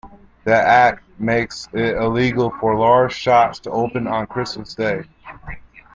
[0.45, 5.03] The Act makes it illegal for large shops to open on Christmas Day.